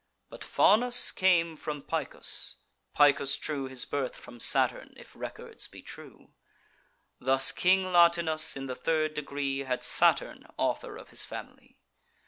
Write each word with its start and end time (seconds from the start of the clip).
But 0.31 0.43
Faunus 0.43 1.11
came 1.11 1.55
from 1.55 1.83
Picus: 1.83 2.55
Picus 2.95 3.37
drew 3.37 3.65
His 3.65 3.85
birth 3.85 4.15
from 4.15 4.39
Saturn, 4.39 4.95
if 4.97 5.15
records 5.15 5.67
be 5.67 5.83
true. 5.83 6.31
Thus 7.19 7.51
King 7.51 7.91
Latinus, 7.93 8.57
in 8.57 8.65
the 8.65 8.73
third 8.73 9.13
degree, 9.13 9.59
Had 9.59 9.83
Saturn 9.83 10.47
author 10.57 10.97
of 10.97 11.09
his 11.09 11.23
family. 11.23 11.77